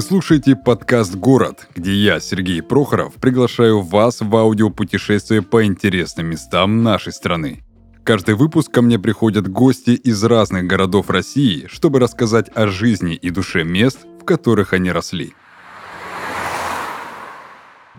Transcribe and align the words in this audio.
Вы 0.00 0.06
слушаете 0.06 0.56
подкаст 0.56 1.14
«Город», 1.14 1.68
где 1.74 1.92
я, 1.92 2.20
Сергей 2.20 2.62
Прохоров, 2.62 3.16
приглашаю 3.16 3.82
вас 3.82 4.22
в 4.22 4.34
аудиопутешествие 4.34 5.42
по 5.42 5.66
интересным 5.66 6.28
местам 6.28 6.82
нашей 6.82 7.12
страны. 7.12 7.62
Каждый 8.02 8.34
выпуск 8.34 8.72
ко 8.72 8.80
мне 8.80 8.98
приходят 8.98 9.46
гости 9.46 9.90
из 9.90 10.24
разных 10.24 10.66
городов 10.66 11.10
России, 11.10 11.66
чтобы 11.70 11.98
рассказать 11.98 12.48
о 12.54 12.68
жизни 12.68 13.14
и 13.14 13.28
душе 13.28 13.62
мест, 13.62 13.98
в 14.18 14.24
которых 14.24 14.72
они 14.72 14.90
росли. 14.90 15.34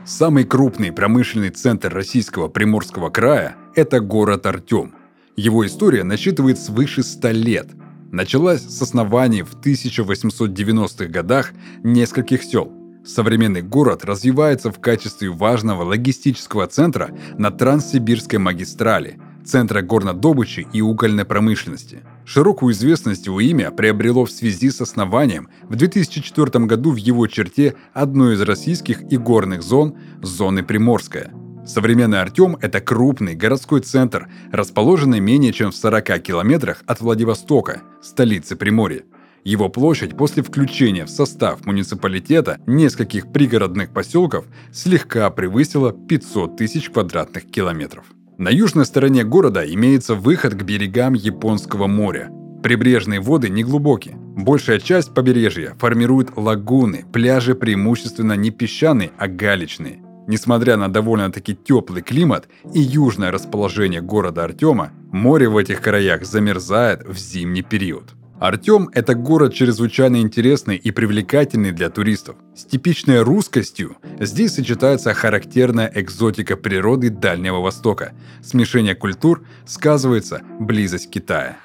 Самый 0.03 0.45
крупный 0.45 0.91
промышленный 0.91 1.52
центр 1.52 1.93
российского 1.93 2.47
Приморского 2.47 3.11
края– 3.11 3.57
это 3.75 3.99
город 3.99 4.47
Артем. 4.47 4.95
Его 5.35 5.67
история 5.67 6.03
насчитывает 6.03 6.59
свыше 6.59 7.03
100 7.03 7.29
лет– 7.29 7.67
началась 8.11 8.61
с 8.61 8.81
оснований 8.81 9.43
в 9.43 9.55
1890-х 9.55 11.05
годах 11.05 11.53
нескольких 11.83 12.43
сел. 12.43 12.71
Современный 13.03 13.63
город 13.63 14.05
развивается 14.05 14.71
в 14.71 14.79
качестве 14.79 15.29
важного 15.29 15.84
логистического 15.84 16.67
центра 16.67 17.09
на 17.37 17.49
Транссибирской 17.49 18.37
магистрали, 18.37 19.20
центра 19.43 19.81
горнодобычи 19.81 20.67
и 20.71 20.81
угольной 20.81 21.25
промышленности. 21.25 22.03
Широкую 22.25 22.73
известность 22.73 23.25
его 23.25 23.39
имя 23.41 23.71
приобрело 23.71 24.25
в 24.25 24.31
связи 24.31 24.70
с 24.70 24.81
основанием 24.81 25.49
в 25.63 25.75
2004 25.75 26.65
году 26.65 26.91
в 26.91 26.98
его 26.98 27.25
черте 27.25 27.75
одной 27.93 28.35
из 28.35 28.41
российских 28.41 29.01
и 29.12 29.17
горных 29.17 29.63
зон– 29.63 29.95
зоны 30.21 30.62
Приморская– 30.62 31.34
Современный 31.71 32.19
Артем– 32.19 32.57
это 32.61 32.81
крупный 32.81 33.33
городской 33.33 33.79
центр, 33.79 34.27
расположенный 34.51 35.21
менее 35.21 35.53
чем 35.53 35.71
в 35.71 35.75
40 35.77 36.21
километрах 36.21 36.83
от 36.85 36.99
Владивостока, 36.99 37.81
столицы 38.01 38.57
Приморья. 38.57 39.03
Его 39.45 39.69
площадь 39.69 40.17
после 40.17 40.43
включения 40.43 41.05
в 41.05 41.09
состав 41.09 41.65
муниципалитета 41.65 42.59
нескольких 42.67 43.31
пригородных 43.31 43.93
поселков 43.93 44.47
слегка 44.73 45.29
превысила 45.29 45.93
500 45.93 46.57
тысяч 46.57 46.89
квадратных 46.89 47.49
километров. 47.49 48.03
На 48.37 48.49
южной 48.49 48.85
стороне 48.85 49.23
города 49.23 49.63
имеется 49.65 50.13
выход 50.13 50.55
к 50.55 50.63
берегам 50.63 51.13
Японского 51.13 51.87
моря. 51.87 52.29
Прибрежные 52.61 53.21
воды 53.21 53.47
неглубокие. 53.47 54.17
Большая 54.17 54.79
часть 54.79 55.13
побережья 55.13 55.75
формирует 55.79 56.35
лагуны, 56.35 57.05
пляжи 57.13 57.55
преимущественно 57.55 58.33
не 58.33 58.51
песчаные, 58.51 59.11
а 59.17 59.29
галечные– 59.29 60.01
Несмотря 60.27 60.77
на 60.77 60.91
довольно-таки 60.91 61.55
теплый 61.55 62.01
климат 62.01 62.47
и 62.73 62.79
южное 62.79 63.31
расположение 63.31 64.01
города 64.01 64.44
Артема, 64.44 64.91
море 65.11 65.50
в 65.50 65.57
этих 65.57 65.81
краях 65.81 66.25
замерзает 66.25 67.03
в 67.07 67.17
зимний 67.17 67.63
период. 67.63 68.11
Артем– 68.41 68.89
это 68.94 69.13
город 69.13 69.53
чрезвычайно 69.53 70.19
интересный 70.19 70.75
и 70.75 70.89
привлекательный 70.89 71.72
для 71.72 71.91
туристов. 71.91 72.38
С 72.55 72.66
типичной 72.66 73.22
русскостью 73.22 73.97
здесь 74.19 74.55
сочетается 74.55 75.13
характерная 75.13 75.91
экзотика 75.94 76.57
природы 76.57 77.11
Дальнего 77.11 77.59
Востока. 77.59 78.13
Смешение 78.44 78.95
культур 78.95 79.45
сказывается 79.67 80.41
близость 80.59 81.11
Китая. 81.11 81.57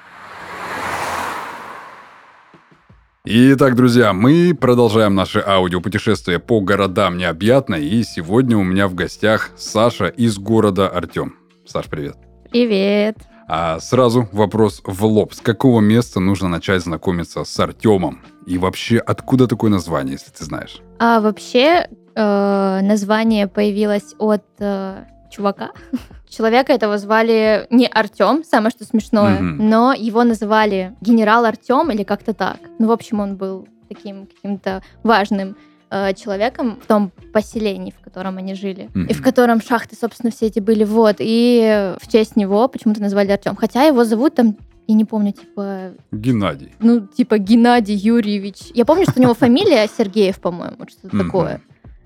Итак, 3.29 3.75
друзья, 3.75 4.13
мы 4.13 4.55
продолжаем 4.57 5.13
наше 5.13 5.43
аудиопутешествие 5.45 6.39
по 6.39 6.61
городам 6.61 7.17
необъятно, 7.17 7.75
и 7.75 8.01
сегодня 8.03 8.57
у 8.57 8.63
меня 8.63 8.87
в 8.87 8.95
гостях 8.95 9.49
Саша 9.57 10.07
из 10.07 10.37
города 10.37 10.87
Артем. 10.87 11.35
Саш, 11.65 11.87
привет. 11.87 12.15
Привет. 12.49 13.17
А 13.49 13.81
сразу 13.81 14.29
вопрос 14.31 14.81
в 14.85 15.03
лоб. 15.03 15.33
С 15.33 15.41
какого 15.41 15.81
места 15.81 16.21
нужно 16.21 16.47
начать 16.47 16.81
знакомиться 16.83 17.43
с 17.43 17.59
Артемом? 17.59 18.21
И 18.45 18.57
вообще, 18.57 18.97
откуда 18.97 19.47
такое 19.47 19.71
название, 19.71 20.13
если 20.13 20.31
ты 20.31 20.45
знаешь? 20.45 20.79
А 20.97 21.19
вообще, 21.19 21.89
э, 22.15 22.79
название 22.81 23.49
появилось 23.49 24.15
от 24.19 24.45
э, 24.59 25.03
чувака. 25.29 25.71
Человека 26.29 26.73
этого 26.73 26.97
звали 26.97 27.67
не 27.69 27.87
Артем, 27.87 28.43
самое 28.43 28.71
что 28.71 28.83
смешное, 28.83 29.39
mm-hmm. 29.39 29.55
но 29.59 29.93
его 29.93 30.23
называли 30.23 30.93
генерал 31.01 31.45
Артем 31.45 31.89
или 31.91 32.03
как-то 32.03 32.33
так. 32.33 32.57
Ну, 32.79 32.87
в 32.87 32.91
общем, 32.91 33.19
он 33.19 33.37
был 33.37 33.67
таким 33.87 34.27
каким-то 34.27 34.83
важным 35.03 35.55
э, 35.89 36.13
человеком 36.13 36.79
в 36.83 36.85
том 36.85 37.11
поселении, 37.31 37.93
в 37.97 38.03
котором 38.03 38.37
они 38.37 38.55
жили, 38.55 38.89
mm-hmm. 38.93 39.07
и 39.07 39.13
в 39.13 39.21
котором 39.21 39.61
шахты, 39.61 39.95
собственно, 39.95 40.31
все 40.31 40.47
эти 40.47 40.59
были. 40.59 40.83
Вот, 40.83 41.15
и 41.19 41.95
в 42.01 42.11
честь 42.11 42.35
него 42.35 42.67
почему-то 42.67 43.01
назвали 43.01 43.31
Артем. 43.31 43.55
Хотя 43.55 43.83
его 43.83 44.03
зовут 44.03 44.35
там 44.35 44.57
я 44.87 44.95
не 44.95 45.03
помню, 45.03 45.33
типа... 45.33 45.91
Геннадий. 46.13 46.71
Ну, 46.79 47.05
типа 47.07 47.39
Геннадий 47.39 47.95
Юрьевич. 47.95 48.71
Я 48.73 48.85
помню, 48.85 49.03
что 49.03 49.19
у 49.19 49.21
него 49.21 49.33
фамилия 49.37 49.85
Сергеев, 49.97 50.39
по-моему, 50.39 50.77
что-то 50.87 51.25
такое. 51.25 51.61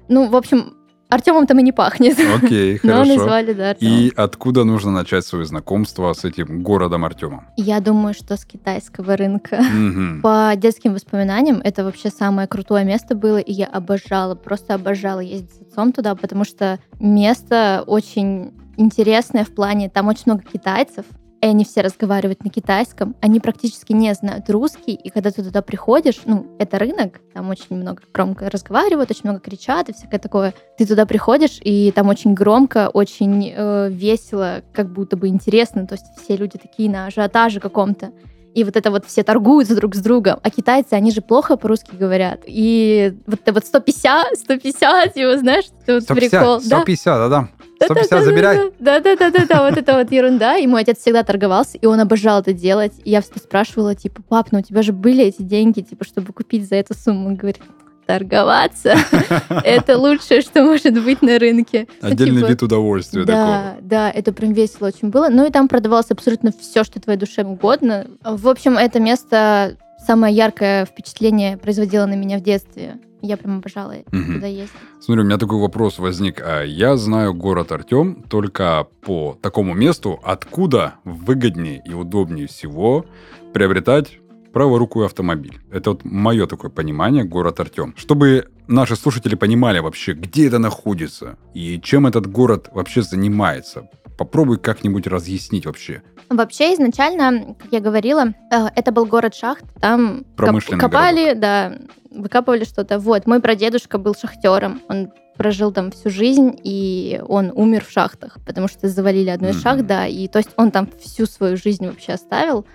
Ну, 0.07 0.27
в 0.27 0.35
общем, 0.35 0.73
Артемом 1.11 1.45
там 1.45 1.59
и 1.59 1.63
не 1.63 1.73
пахнет. 1.73 2.17
Окей, 2.41 2.77
хорошо. 2.81 3.03
Но 3.03 3.15
назвали, 3.15 3.53
да, 3.53 3.71
Артемом. 3.71 3.99
И 3.99 4.13
откуда 4.15 4.63
нужно 4.63 4.91
начать 4.91 5.25
свое 5.25 5.43
знакомство 5.43 6.13
с 6.13 6.23
этим 6.23 6.63
городом 6.63 7.03
Артемом? 7.03 7.47
Я 7.57 7.81
думаю, 7.81 8.13
что 8.13 8.37
с 8.37 8.45
китайского 8.45 9.17
рынка. 9.17 9.55
Угу. 9.55 10.21
По 10.23 10.53
детским 10.55 10.93
воспоминаниям, 10.93 11.59
это 11.61 11.83
вообще 11.83 12.09
самое 12.09 12.47
крутое 12.47 12.85
место 12.85 13.13
было, 13.13 13.39
и 13.39 13.51
я 13.51 13.65
обожала, 13.65 14.35
просто 14.35 14.73
обожала 14.73 15.19
ездить 15.19 15.51
с 15.51 15.61
отцом 15.67 15.91
туда, 15.91 16.15
потому 16.15 16.45
что 16.45 16.79
место 16.97 17.83
очень 17.85 18.53
интересное 18.77 19.43
в 19.43 19.53
плане, 19.53 19.89
там 19.89 20.07
очень 20.07 20.23
много 20.27 20.43
китайцев, 20.43 21.05
и 21.41 21.45
они 21.45 21.65
все 21.65 21.81
разговаривают 21.81 22.43
на 22.43 22.51
китайском, 22.51 23.15
они 23.19 23.39
практически 23.39 23.93
не 23.93 24.13
знают 24.13 24.49
русский, 24.49 24.93
и 24.93 25.09
когда 25.09 25.31
ты 25.31 25.43
туда 25.43 25.61
приходишь, 25.61 26.21
ну, 26.25 26.45
это 26.59 26.77
рынок, 26.77 27.19
там 27.33 27.49
очень 27.49 27.75
много 27.75 28.03
громко 28.13 28.49
разговаривают, 28.49 29.09
очень 29.09 29.23
много 29.23 29.39
кричат 29.39 29.89
и 29.89 29.93
всякое 29.93 30.19
такое. 30.19 30.53
Ты 30.77 30.85
туда 30.85 31.05
приходишь, 31.05 31.59
и 31.63 31.91
там 31.91 32.09
очень 32.09 32.35
громко, 32.35 32.89
очень 32.93 33.51
э, 33.55 33.89
весело, 33.89 34.61
как 34.71 34.91
будто 34.93 35.17
бы 35.17 35.27
интересно, 35.27 35.87
то 35.87 35.95
есть 35.95 36.05
все 36.23 36.35
люди 36.35 36.59
такие 36.59 36.89
на 36.89 37.07
ажиотаже 37.07 37.59
каком-то. 37.59 38.11
И 38.53 38.63
вот 38.63 38.75
это 38.75 38.91
вот 38.91 39.05
все 39.05 39.23
торгуются 39.23 39.75
друг 39.75 39.95
с 39.95 39.99
другом. 39.99 40.39
А 40.43 40.49
китайцы, 40.49 40.93
они 40.93 41.11
же 41.11 41.21
плохо 41.21 41.55
по-русски 41.55 41.95
говорят. 41.95 42.41
И 42.45 43.13
вот 43.25 43.39
это 43.41 43.53
вот 43.53 43.65
150, 43.65 44.37
150, 44.37 45.15
его, 45.15 45.37
знаешь, 45.37 45.65
это 45.83 45.95
вот 45.95 46.03
150, 46.03 46.31
прикол. 46.31 46.61
150, 46.61 47.17
да-да. 47.17 47.49
150 47.85 48.23
забирай. 48.23 48.71
Да-да-да-да, 48.79 49.69
вот 49.69 49.77
это 49.77 49.97
вот 49.97 50.11
ерунда. 50.11 50.57
И 50.57 50.67
мой 50.67 50.81
отец 50.81 50.99
всегда 50.99 51.23
торговался, 51.23 51.77
и 51.77 51.85
он 51.85 51.99
обожал 51.99 52.41
это 52.41 52.53
делать. 52.53 52.93
И 53.03 53.11
я 53.11 53.21
спрашивала, 53.21 53.95
типа, 53.95 54.21
пап, 54.27 54.51
ну 54.51 54.59
у 54.59 54.61
тебя 54.61 54.81
же 54.81 54.93
были 54.93 55.23
эти 55.23 55.41
деньги, 55.41 55.81
типа, 55.81 56.05
чтобы 56.05 56.33
купить 56.33 56.67
за 56.67 56.75
эту 56.75 56.93
сумму? 56.93 57.27
Он 57.27 57.35
говорит, 57.35 57.59
торговаться. 58.05 58.95
Это 59.63 59.97
лучшее, 59.97 60.41
что 60.41 60.63
может 60.63 61.01
быть 61.03 61.21
на 61.21 61.39
рынке. 61.39 61.87
Ну, 62.01 62.09
Отдельный 62.09 62.41
типа, 62.41 62.49
вид 62.49 62.63
удовольствия 62.63 63.23
Да, 63.23 63.77
да, 63.81 64.11
это 64.11 64.33
прям 64.33 64.53
весело 64.53 64.87
очень 64.87 65.09
было. 65.09 65.29
Ну 65.29 65.47
и 65.47 65.51
там 65.51 65.67
продавалось 65.67 66.11
абсолютно 66.11 66.51
все, 66.51 66.83
что 66.83 66.99
твоей 66.99 67.17
душе 67.17 67.43
угодно. 67.43 68.07
В 68.23 68.49
общем, 68.49 68.77
это 68.77 68.99
место 68.99 69.77
самое 70.05 70.35
яркое 70.35 70.85
впечатление 70.85 71.57
производило 71.57 72.05
на 72.05 72.15
меня 72.15 72.37
в 72.39 72.41
детстве. 72.41 72.99
Я 73.21 73.37
прям 73.37 73.57
обожала 73.57 73.93
угу. 73.93 74.33
туда 74.33 74.47
ездить. 74.47 74.75
Смотри, 74.99 75.23
у 75.23 75.25
меня 75.25 75.37
такой 75.37 75.59
вопрос 75.59 75.99
возник. 75.99 76.41
А 76.41 76.63
я 76.63 76.97
знаю 76.97 77.33
город 77.33 77.71
Артем 77.71 78.23
только 78.29 78.87
по 79.01 79.37
такому 79.41 79.73
месту, 79.73 80.19
откуда 80.23 80.95
выгоднее 81.03 81.81
и 81.85 81.93
удобнее 81.93 82.47
всего 82.47 83.05
приобретать 83.53 84.19
праворукую 84.53 85.05
автомобиль. 85.05 85.59
Это 85.71 85.91
вот 85.91 86.03
мое 86.03 86.45
такое 86.45 86.69
понимание, 86.69 87.23
город 87.23 87.59
Артем. 87.59 87.93
Чтобы 87.97 88.49
наши 88.67 88.95
слушатели 88.95 89.35
понимали 89.35 89.79
вообще, 89.79 90.13
где 90.13 90.47
это 90.47 90.59
находится 90.59 91.37
и 91.53 91.79
чем 91.81 92.07
этот 92.07 92.27
город 92.27 92.69
вообще 92.73 93.01
занимается. 93.01 93.89
Попробуй 94.17 94.59
как-нибудь 94.59 95.07
разъяснить 95.07 95.65
вообще. 95.65 96.03
Вообще, 96.29 96.73
изначально, 96.73 97.55
как 97.55 97.71
я 97.71 97.79
говорила, 97.79 98.33
э, 98.51 98.67
это 98.75 98.91
был 98.91 99.05
город 99.05 99.35
шахт. 99.35 99.65
Там 99.81 100.23
коп- 100.37 100.63
копали, 100.79 101.33
городок. 101.33 101.39
да, 101.41 101.77
выкапывали 102.11 102.65
что-то. 102.65 102.99
Вот, 102.99 103.25
мой 103.25 103.39
прадедушка 103.39 103.97
был 103.97 104.13
шахтером. 104.13 104.81
Он 104.89 105.11
прожил 105.37 105.71
там 105.71 105.91
всю 105.91 106.09
жизнь, 106.09 106.59
и 106.63 107.21
он 107.27 107.51
умер 107.55 107.85
в 107.85 107.91
шахтах, 107.91 108.37
потому 108.45 108.67
что 108.67 108.87
завалили 108.89 109.29
одну 109.29 109.49
из 109.49 109.57
mm-hmm. 109.57 109.63
шахт, 109.63 109.85
да, 109.87 110.05
и 110.05 110.27
то 110.27 110.37
есть 110.37 110.51
он 110.57 110.71
там 110.71 110.87
всю 111.01 111.25
свою 111.25 111.57
жизнь 111.57 111.87
вообще 111.87 112.13
оставил. 112.13 112.65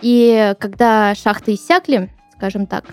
И 0.00 0.54
когда 0.58 1.14
шахты 1.14 1.54
иссякли, 1.54 2.10
скажем 2.36 2.66
так, 2.66 2.84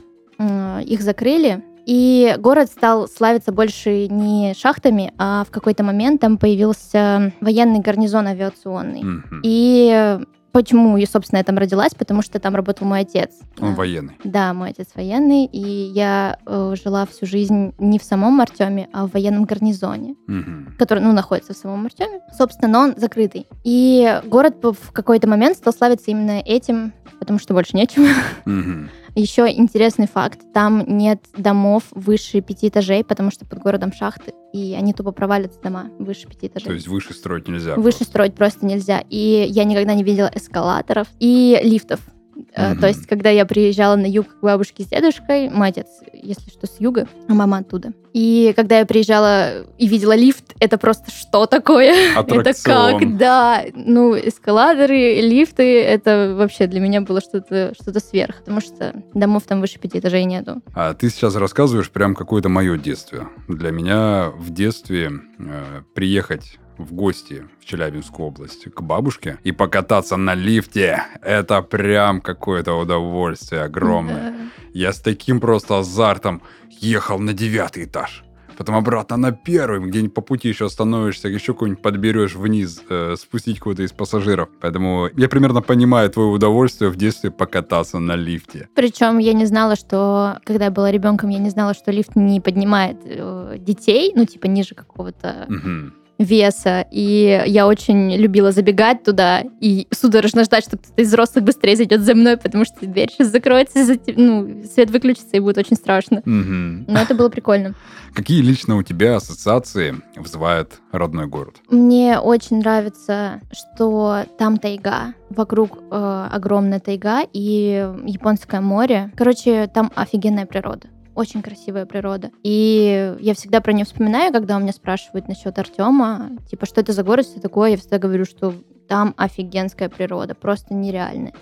их 0.84 1.02
закрыли, 1.02 1.64
и 1.86 2.36
город 2.40 2.68
стал 2.68 3.08
славиться 3.08 3.52
больше 3.52 4.08
не 4.08 4.56
шахтами, 4.56 5.14
а 5.20 5.46
в 5.46 5.52
какой-то 5.52 5.84
момент 5.84 6.20
там 6.20 6.40
появился 6.40 7.32
военный 7.42 7.80
гарнизон 7.80 8.26
авиационный. 8.26 9.04
Mm-hmm. 9.04 9.40
И 9.44 10.20
почему 10.56 10.96
я, 10.96 11.06
собственно, 11.06 11.40
я 11.40 11.44
там 11.44 11.58
родилась? 11.58 11.94
Потому 11.94 12.22
что 12.22 12.40
там 12.40 12.56
работал 12.56 12.88
мой 12.88 13.02
отец. 13.02 13.32
Он 13.60 13.72
да. 13.72 13.76
военный? 13.76 14.14
Да, 14.24 14.54
мой 14.54 14.70
отец 14.70 14.88
военный. 14.96 15.44
И 15.48 15.60
я 15.60 16.38
э, 16.46 16.76
жила 16.82 17.06
всю 17.06 17.26
жизнь 17.26 17.74
не 17.78 18.00
в 18.00 18.04
самом 18.04 18.40
Артеме, 18.40 18.88
а 18.94 19.06
в 19.06 19.12
военном 19.12 19.44
гарнизоне, 19.44 20.16
mm-hmm. 20.30 20.78
который, 20.80 21.04
ну, 21.04 21.12
находится 21.12 21.54
в 21.54 21.58
самом 21.58 21.86
Артеме. 21.88 22.22
Собственно, 22.38 22.72
но 22.72 22.80
он 22.80 22.94
закрытый. 22.96 23.48
И 23.66 24.22
город 24.24 24.56
в 24.64 24.94
какой-то 24.94 25.28
момент 25.28 25.58
стал 25.58 25.74
славиться 25.74 26.10
именно 26.12 26.40
этим, 26.40 26.94
потому 27.20 27.38
что 27.38 27.54
больше 27.54 27.76
нечем. 27.76 28.08
Mm-hmm. 28.46 28.90
Еще 29.16 29.50
интересный 29.50 30.08
факт, 30.08 30.42
там 30.54 30.84
нет 30.98 31.24
домов 31.38 31.84
выше 31.92 32.42
пяти 32.42 32.68
этажей, 32.68 33.04
потому 33.04 33.32
что 33.32 33.46
под 33.46 33.60
городом 33.60 33.94
шахты, 33.94 34.34
и 34.54 34.76
они 34.78 34.94
тупо 34.94 35.12
провалятся 35.12 35.62
дома 35.62 35.90
выше 36.00 36.28
пяти 36.28 36.48
этажей. 36.48 36.68
То 36.68 36.74
есть 36.74 36.88
выше 36.88 37.14
строить 37.14 37.48
нельзя? 37.48 37.76
Выше 37.76 38.00
просто. 38.00 38.04
строить 38.04 38.36
просто 38.36 38.66
нельзя. 38.66 39.02
И 39.10 39.46
я 39.50 39.64
никогда 39.64 39.94
не 39.94 40.04
видела 40.04 40.30
эскалаторов 40.36 41.08
и 41.20 41.60
лифтов. 41.64 42.02
Mm-hmm. 42.36 42.80
То 42.80 42.88
есть, 42.88 43.08
когда 43.08 43.30
я 43.30 43.46
приезжала 43.46 43.96
на 43.96 44.06
юг 44.06 44.28
к 44.28 44.42
бабушке 44.42 44.84
с 44.84 44.88
дедушкой, 44.88 45.50
отец, 45.50 45.88
если 46.14 46.50
что, 46.50 46.68
с 46.68 46.76
юга, 46.80 47.08
а 47.28 47.34
мама 47.34 47.60
оттуда. 47.60 47.94
И 48.14 48.54
когда 48.56 48.80
я 48.80 48.86
приезжала 48.86 49.64
и 49.78 49.88
видела 49.88 50.16
лифт, 50.16 50.54
это 50.60 50.78
просто 50.78 51.12
что 51.12 51.46
такое? 51.48 52.18
Аттракцион. 52.18 52.42
это 52.96 53.00
как? 53.00 53.18
Да, 53.18 53.64
ну, 53.74 54.16
эскалаторы, 54.16 55.22
лифты, 55.22 55.82
это 55.82 56.34
вообще 56.38 56.68
для 56.68 56.80
меня 56.80 57.02
было 57.02 57.20
что-то 57.20 57.74
что 57.80 58.00
сверх, 58.00 58.38
потому 58.40 58.62
что 58.62 58.94
домов 59.14 59.44
там 59.48 59.62
выше 59.62 59.80
пяти 59.80 60.00
этажей 60.00 60.26
нету. 60.26 60.62
А 60.74 60.94
ты 60.94 61.10
сейчас 61.10 61.36
рассказываешь 61.36 61.90
прям 61.90 62.16
какое-то 62.16 62.50
мое 62.50 62.78
детство. 62.78 63.30
Для 63.48 63.72
меня 63.72 64.32
в 64.38 64.50
детстве 64.52 65.12
э, 65.40 65.82
приехать 65.94 66.58
в 66.78 66.94
гости 66.94 67.46
в 67.60 67.66
Челябинскую 67.66 68.28
область 68.28 68.66
к 68.74 68.82
бабушке 68.82 69.38
и 69.44 69.52
покататься 69.52 70.18
на 70.18 70.34
лифте, 70.34 71.04
это 71.22 71.62
прям 71.62 72.22
какое-то 72.22 72.74
удовольствие 72.74 73.64
огромное. 73.64 74.32
Да. 74.32 74.38
Я 74.74 74.94
с 74.94 75.00
таким 75.00 75.40
просто 75.40 75.80
азартом 75.80 76.42
ехал 76.70 77.20
на 77.20 77.34
девятый 77.34 77.86
этаж. 77.86 78.26
Потом 78.58 78.76
обратно 78.76 79.18
на 79.18 79.32
первый, 79.32 79.88
где-нибудь 79.90 80.14
по 80.14 80.22
пути 80.22 80.50
еще 80.50 80.66
остановишься, 80.66 81.28
еще 81.28 81.54
какой-нибудь 81.54 81.82
подберешь 81.82 82.36
вниз, 82.36 82.82
э, 82.90 83.16
спустить 83.18 83.60
кого-то 83.60 83.84
из 83.84 83.92
пассажиров. 83.92 84.50
Поэтому 84.62 85.10
я 85.16 85.28
примерно 85.28 85.62
понимаю 85.62 86.10
твое 86.10 86.30
удовольствие 86.30 86.90
в 86.90 86.96
детстве 86.96 87.32
покататься 87.32 88.00
на 88.00 88.16
лифте. 88.16 88.70
Причем 88.76 89.18
я 89.18 89.34
не 89.34 89.46
знала, 89.46 89.76
что, 89.76 90.40
когда 90.46 90.66
я 90.66 90.72
была 90.72 90.92
ребенком, 90.92 91.30
я 91.30 91.40
не 91.40 91.50
знала, 91.50 91.74
что 91.74 91.92
лифт 91.92 92.16
не 92.16 92.40
поднимает 92.40 92.98
э, 93.04 93.58
детей, 93.60 94.14
ну, 94.16 94.26
типа, 94.26 94.48
ниже 94.48 94.76
какого-то... 94.76 95.48
Угу 95.50 96.05
веса, 96.18 96.86
и 96.92 97.44
я 97.46 97.68
очень 97.68 98.16
любила 98.16 98.52
забегать 98.52 99.04
туда 99.04 99.44
и 99.60 99.88
судорожно 99.92 100.44
ждать, 100.44 100.66
что 100.66 100.78
кто-то 100.78 101.02
из 101.02 101.08
взрослых 101.10 101.44
быстрее 101.44 101.76
зайдет 101.76 102.02
за 102.02 102.16
мной, 102.16 102.38
потому 102.38 102.66
что 102.66 102.86
дверь 102.86 103.10
сейчас 103.12 103.30
закроется, 103.30 103.80
ну, 104.16 104.64
свет 104.74 104.90
выключится, 104.92 105.36
и 105.38 105.40
будет 105.40 105.58
очень 105.58 105.76
страшно. 105.76 106.20
Угу. 106.20 106.92
Но 106.92 107.00
это 107.00 107.16
было 107.16 107.30
прикольно. 107.30 107.76
Какие 108.14 108.42
лично 108.42 108.78
у 108.78 108.84
тебя 108.84 109.18
ассоциации 109.18 109.96
вызывает 110.16 110.80
родной 110.92 111.28
город? 111.28 111.58
Мне 111.70 112.20
очень 112.20 112.60
нравится, 112.60 113.42
что 113.52 114.24
там 114.38 114.58
тайга, 114.58 115.14
вокруг 115.30 115.80
э, 115.92 116.28
огромная 116.32 116.80
тайга 116.80 117.24
и 117.34 117.92
японское 118.06 118.62
море. 118.62 119.12
Короче, 119.18 119.68
там 119.68 119.92
офигенная 119.96 120.46
природа 120.46 120.88
очень 121.16 121.42
красивая 121.42 121.86
природа. 121.86 122.32
И 122.44 123.16
я 123.20 123.34
всегда 123.34 123.62
про 123.62 123.74
нее 123.74 123.86
вспоминаю, 123.86 124.32
когда 124.32 124.58
у 124.58 124.60
меня 124.60 124.74
спрашивают 124.74 125.28
насчет 125.28 125.58
Артема, 125.58 126.32
типа, 126.50 126.66
что 126.66 126.82
это 126.82 126.92
за 126.94 127.04
город, 127.04 127.26
что 127.26 127.42
такое, 127.42 127.72
я 127.72 127.78
всегда 127.78 127.98
говорю, 127.98 128.26
что 128.26 128.54
там 128.88 129.14
офигенская 129.18 129.90
природа, 129.90 130.36
просто 130.36 130.74
нереальная. 130.74 131.34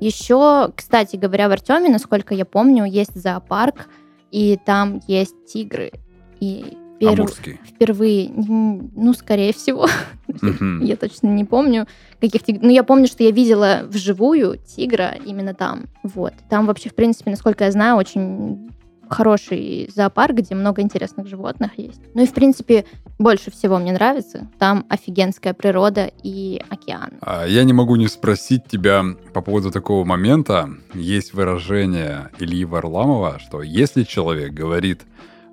Еще, 0.00 0.70
кстати 0.74 1.16
говоря, 1.16 1.48
в 1.48 1.52
Артеме, 1.52 1.90
насколько 1.90 2.34
я 2.34 2.44
помню, 2.44 2.84
есть 2.84 3.14
зоопарк, 3.14 3.88
и 4.30 4.58
там 4.64 5.00
есть 5.06 5.34
тигры. 5.46 5.92
И 6.40 6.76
перв... 6.98 7.30
впервые, 7.64 8.30
ну, 8.30 9.12
скорее 9.12 9.52
всего, 9.52 9.88
я 10.84 10.96
точно 10.96 11.28
не 11.28 11.44
помню, 11.44 11.86
каких 12.20 12.42
тигров. 12.42 12.64
Ну, 12.64 12.70
я 12.70 12.82
помню, 12.82 13.06
что 13.06 13.24
я 13.24 13.30
видела 13.30 13.82
вживую 13.84 14.58
тигра 14.58 15.16
именно 15.24 15.54
там. 15.54 15.86
Вот. 16.02 16.34
Там 16.48 16.66
вообще, 16.66 16.90
в 16.90 16.94
принципе, 16.94 17.30
насколько 17.30 17.64
я 17.64 17.72
знаю, 17.72 17.96
очень 17.96 18.70
хороший 19.10 19.90
зоопарк, 19.94 20.36
где 20.36 20.54
много 20.54 20.82
интересных 20.82 21.26
животных 21.26 21.78
есть. 21.78 22.00
Ну 22.14 22.22
и, 22.22 22.26
в 22.26 22.32
принципе, 22.32 22.84
больше 23.18 23.50
всего 23.50 23.78
мне 23.78 23.92
нравится. 23.92 24.48
Там 24.58 24.86
офигенская 24.88 25.54
природа 25.54 26.10
и 26.22 26.62
океан. 26.68 27.12
А 27.20 27.46
я 27.46 27.64
не 27.64 27.72
могу 27.72 27.96
не 27.96 28.08
спросить 28.08 28.66
тебя 28.66 29.04
по 29.32 29.42
поводу 29.42 29.70
такого 29.70 30.04
момента. 30.04 30.70
Есть 30.94 31.34
выражение 31.34 32.30
Ильи 32.38 32.64
Варламова, 32.64 33.38
что 33.38 33.62
если 33.62 34.04
человек 34.04 34.52
говорит 34.52 35.02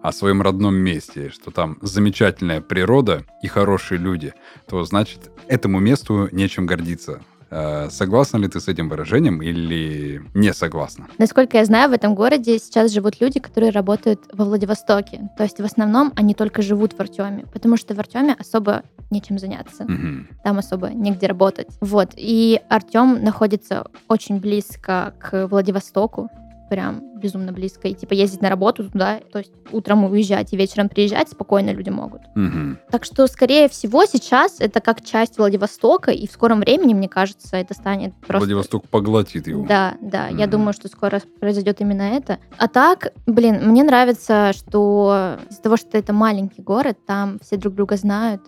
о 0.01 0.11
своем 0.11 0.43
родном 0.43 0.75
месте, 0.75 1.29
что 1.29 1.49
там 1.49 1.77
замечательная 1.81 2.61
природа 2.61 3.23
и 3.41 3.47
хорошие 3.47 3.97
люди, 3.97 4.33
то 4.67 4.83
значит 4.83 5.31
этому 5.47 5.79
месту 5.79 6.29
нечем 6.31 6.67
гордиться. 6.67 7.21
Э, 7.49 7.89
согласна 7.89 8.37
ли 8.37 8.47
ты 8.47 8.59
с 8.59 8.67
этим 8.67 8.89
выражением 8.89 9.41
или 9.41 10.21
не 10.33 10.53
согласна? 10.53 11.07
Насколько 11.17 11.57
я 11.57 11.65
знаю, 11.65 11.89
в 11.89 11.93
этом 11.93 12.15
городе 12.15 12.59
сейчас 12.59 12.91
живут 12.91 13.21
люди, 13.21 13.39
которые 13.39 13.71
работают 13.71 14.21
во 14.33 14.45
Владивостоке. 14.45 15.29
То 15.37 15.43
есть 15.43 15.59
в 15.59 15.65
основном 15.65 16.11
они 16.15 16.33
только 16.33 16.61
живут 16.61 16.93
в 16.93 16.99
Артеме, 16.99 17.45
потому 17.53 17.77
что 17.77 17.93
в 17.93 17.99
Артеме 17.99 18.35
особо 18.39 18.83
нечем 19.11 19.37
заняться. 19.37 19.83
Угу. 19.83 20.41
Там 20.43 20.57
особо 20.57 20.89
негде 20.89 21.27
работать. 21.27 21.67
Вот. 21.81 22.11
И 22.15 22.59
Артем 22.69 23.23
находится 23.23 23.87
очень 24.07 24.39
близко 24.39 25.13
к 25.19 25.47
Владивостоку 25.47 26.29
прям 26.69 27.19
безумно 27.19 27.51
близко. 27.51 27.87
И 27.87 27.93
типа 27.93 28.13
ездить 28.13 28.41
на 28.41 28.49
работу 28.49 28.89
туда, 28.89 29.19
то 29.31 29.39
есть 29.39 29.51
утром 29.71 30.05
уезжать 30.05 30.53
и 30.53 30.57
вечером 30.57 30.89
приезжать 30.89 31.29
спокойно 31.29 31.71
люди 31.71 31.89
могут. 31.89 32.21
Угу. 32.35 32.77
Так 32.91 33.05
что, 33.05 33.27
скорее 33.27 33.69
всего, 33.69 34.05
сейчас 34.05 34.59
это 34.59 34.81
как 34.81 35.03
часть 35.03 35.37
Владивостока, 35.37 36.11
и 36.11 36.27
в 36.27 36.31
скором 36.31 36.59
времени, 36.59 36.93
мне 36.93 37.09
кажется, 37.09 37.57
это 37.57 37.73
станет 37.73 38.13
просто... 38.15 38.45
Владивосток 38.45 38.87
поглотит 38.89 39.47
его. 39.47 39.65
Да, 39.65 39.95
да. 40.01 40.27
Угу. 40.29 40.37
Я 40.37 40.47
думаю, 40.47 40.73
что 40.73 40.87
скоро 40.87 41.21
произойдет 41.39 41.81
именно 41.81 42.03
это. 42.03 42.39
А 42.57 42.67
так, 42.67 43.13
блин, 43.25 43.61
мне 43.63 43.83
нравится, 43.83 44.51
что 44.53 45.37
из-за 45.49 45.61
того, 45.61 45.77
что 45.77 45.97
это 45.97 46.13
маленький 46.13 46.61
город, 46.61 46.97
там 47.05 47.39
все 47.41 47.57
друг 47.57 47.75
друга 47.75 47.97
знают, 47.97 48.41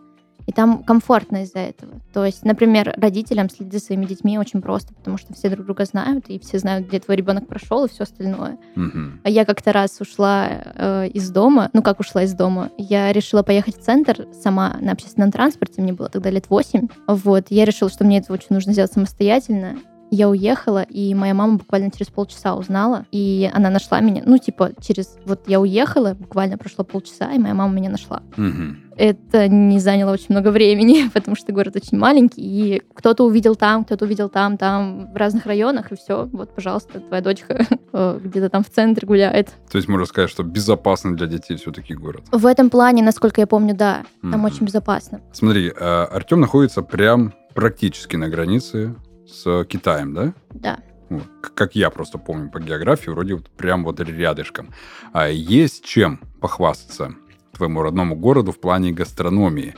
и 0.47 0.53
там 0.53 0.81
комфортно 0.83 1.44
из-за 1.44 1.59
этого. 1.59 2.01
То 2.13 2.25
есть, 2.25 2.44
например, 2.45 2.94
родителям 2.97 3.49
следить 3.49 3.73
за 3.73 3.79
своими 3.79 4.05
детьми 4.05 4.39
очень 4.39 4.61
просто, 4.61 4.94
потому 4.94 5.17
что 5.17 5.33
все 5.33 5.49
друг 5.49 5.65
друга 5.65 5.85
знают, 5.85 6.29
и 6.29 6.39
все 6.39 6.57
знают, 6.57 6.88
где 6.88 6.99
твой 6.99 7.17
ребенок 7.17 7.47
прошел, 7.47 7.85
и 7.85 7.89
все 7.89 8.03
остальное. 8.03 8.57
Mm-hmm. 8.75 9.11
А 9.23 9.29
я 9.29 9.45
как-то 9.45 9.73
раз 9.73 9.99
ушла 9.99 10.47
э, 10.49 11.09
из 11.09 11.29
дома, 11.29 11.69
ну 11.73 11.83
как 11.83 11.99
ушла 11.99 12.23
из 12.23 12.33
дома, 12.33 12.71
я 12.77 13.12
решила 13.12 13.43
поехать 13.43 13.77
в 13.77 13.81
центр 13.81 14.25
сама 14.31 14.77
на 14.79 14.93
общественном 14.93 15.31
транспорте, 15.31 15.81
мне 15.81 15.91
было 15.91 16.07
тогда 16.07 16.29
лет 16.29 16.45
8. 16.50 16.88
Вот, 17.07 17.48
я 17.50 17.65
решила, 17.65 17.91
что 17.91 18.05
мне 18.05 18.19
это 18.19 18.31
очень 18.31 18.48
нужно 18.50 18.72
сделать 18.72 18.93
самостоятельно. 18.93 19.77
Я 20.09 20.29
уехала, 20.29 20.83
и 20.83 21.13
моя 21.13 21.33
мама 21.33 21.57
буквально 21.57 21.91
через 21.91 22.07
полчаса 22.07 22.55
узнала, 22.55 23.05
и 23.11 23.49
она 23.53 23.69
нашла 23.69 23.99
меня. 23.99 24.23
Ну, 24.25 24.37
типа, 24.37 24.71
через... 24.79 25.17
Вот 25.25 25.47
я 25.47 25.59
уехала, 25.59 26.13
буквально 26.13 26.57
прошло 26.57 26.83
полчаса, 26.83 27.31
и 27.33 27.39
моя 27.39 27.53
мама 27.53 27.73
меня 27.73 27.89
нашла. 27.89 28.23
Угу. 28.37 28.87
Это 28.95 29.47
не 29.47 29.79
заняло 29.79 30.11
очень 30.11 30.27
много 30.29 30.49
времени, 30.49 31.09
потому 31.13 31.35
что 31.35 31.51
город 31.51 31.75
очень 31.75 31.97
маленький, 31.97 32.41
и 32.41 32.81
кто-то 32.93 33.25
увидел 33.25 33.55
там, 33.55 33.83
кто-то 33.83 34.05
увидел 34.05 34.29
там, 34.29 34.57
там, 34.57 35.11
в 35.11 35.15
разных 35.15 35.45
районах, 35.45 35.91
и 35.91 35.95
все. 35.95 36.27
Вот, 36.31 36.55
пожалуйста, 36.55 36.99
твоя 36.99 37.21
дочка 37.21 37.65
э, 37.93 38.19
где-то 38.23 38.49
там 38.49 38.63
в 38.63 38.69
центре 38.69 39.05
гуляет. 39.07 39.49
То 39.69 39.77
есть 39.77 39.87
можно 39.87 40.05
сказать, 40.05 40.29
что 40.29 40.43
безопасный 40.43 41.15
для 41.15 41.27
детей 41.27 41.57
все-таки 41.57 41.93
город? 41.93 42.23
В 42.31 42.45
этом 42.45 42.69
плане, 42.69 43.03
насколько 43.03 43.41
я 43.41 43.47
помню, 43.47 43.75
да. 43.75 44.03
Там 44.21 44.45
угу. 44.45 44.47
очень 44.47 44.65
безопасно. 44.65 45.21
Смотри, 45.31 45.67
э, 45.67 45.73
Артем 45.73 46.39
находится 46.39 46.81
прям 46.81 47.33
практически 47.53 48.15
на 48.15 48.29
границе 48.29 48.95
с 49.27 49.63
Китаем, 49.65 50.13
да? 50.13 50.34
Да. 50.51 50.79
Вот, 51.10 51.24
как 51.53 51.75
я 51.75 51.89
просто 51.89 52.17
помню 52.17 52.50
по 52.51 52.60
географии, 52.60 53.10
вроде 53.10 53.36
вот 53.36 53.50
прям 53.50 53.84
вот 53.84 54.00
рядышком. 54.00 54.74
А 55.13 55.29
есть 55.29 55.86
чем 55.86 56.19
похвастаться 56.41 57.15
твоему 57.53 57.81
родному 57.81 58.15
городу 58.15 58.51
в 58.51 58.60
плане 58.60 58.91
гастрономии? 58.91 59.75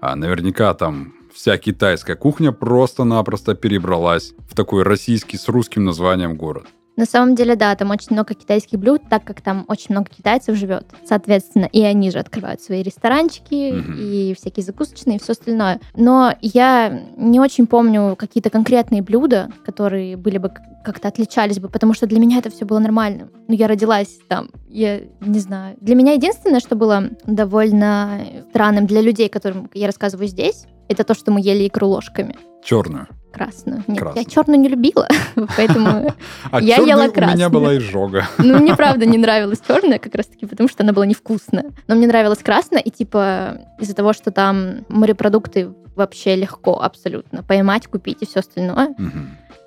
А 0.00 0.16
наверняка 0.16 0.74
там 0.74 1.14
вся 1.32 1.56
китайская 1.56 2.16
кухня 2.16 2.52
просто-напросто 2.52 3.54
перебралась 3.54 4.34
в 4.50 4.54
такой 4.54 4.82
российский 4.82 5.36
с 5.36 5.48
русским 5.48 5.84
названием 5.84 6.36
город. 6.36 6.66
На 6.96 7.06
самом 7.06 7.34
деле, 7.34 7.56
да, 7.56 7.74
там 7.74 7.90
очень 7.90 8.08
много 8.10 8.34
китайских 8.34 8.78
блюд, 8.78 9.02
так 9.08 9.24
как 9.24 9.40
там 9.40 9.64
очень 9.68 9.88
много 9.90 10.10
китайцев 10.10 10.56
живет. 10.56 10.86
Соответственно, 11.04 11.64
и 11.64 11.82
они 11.82 12.10
же 12.10 12.18
открывают 12.18 12.60
свои 12.60 12.82
ресторанчики, 12.82 13.54
mm-hmm. 13.54 13.96
и 13.98 14.34
всякие 14.34 14.64
закусочные, 14.64 15.16
и 15.16 15.20
все 15.20 15.32
остальное. 15.32 15.80
Но 15.94 16.34
я 16.42 17.02
не 17.16 17.40
очень 17.40 17.66
помню 17.66 18.14
какие-то 18.16 18.50
конкретные 18.50 19.02
блюда, 19.02 19.50
которые 19.64 20.16
были 20.16 20.38
бы 20.38 20.52
как-то 20.84 21.08
отличались 21.08 21.60
бы, 21.60 21.68
потому 21.68 21.94
что 21.94 22.06
для 22.06 22.18
меня 22.18 22.38
это 22.38 22.50
все 22.50 22.64
было 22.64 22.78
нормально. 22.78 23.28
Ну, 23.48 23.54
я 23.54 23.68
родилась 23.68 24.18
там, 24.28 24.48
я 24.72 25.02
не 25.20 25.38
знаю. 25.38 25.76
Для 25.80 25.94
меня 25.94 26.12
единственное, 26.12 26.60
что 26.60 26.74
было 26.76 27.10
довольно 27.26 28.20
странным 28.50 28.86
для 28.86 29.00
людей, 29.00 29.28
которым 29.28 29.70
я 29.74 29.86
рассказываю 29.86 30.26
здесь, 30.26 30.66
это 30.88 31.04
то, 31.04 31.14
что 31.14 31.30
мы 31.30 31.40
ели 31.40 31.68
икру 31.68 31.88
ложками. 31.88 32.36
Черную. 32.64 33.06
Красную. 33.32 33.82
Нет, 33.86 33.98
красную. 33.98 34.24
я 34.24 34.30
черную 34.30 34.60
не 34.60 34.68
любила, 34.68 35.08
поэтому 35.56 36.12
а 36.50 36.60
я 36.60 36.76
ела 36.76 37.08
красную. 37.08 37.32
у 37.32 37.36
меня 37.36 37.48
была 37.48 37.76
изжога. 37.78 38.28
Ну, 38.38 38.58
мне 38.58 38.76
правда 38.76 39.06
не 39.06 39.16
нравилась 39.16 39.60
черная 39.66 39.98
как 39.98 40.14
раз-таки, 40.14 40.44
потому 40.44 40.68
что 40.68 40.82
она 40.82 40.92
была 40.92 41.06
невкусная. 41.06 41.72
Но 41.86 41.94
мне 41.94 42.06
нравилась 42.06 42.40
красная, 42.40 42.80
и 42.80 42.90
типа 42.90 43.58
из-за 43.80 43.94
того, 43.94 44.12
что 44.12 44.30
там 44.32 44.84
морепродукты 44.88 45.70
вообще 45.96 46.36
легко 46.36 46.80
абсолютно 46.80 47.42
поймать, 47.42 47.86
купить 47.86 48.18
и 48.20 48.26
все 48.26 48.40
остальное. 48.40 48.94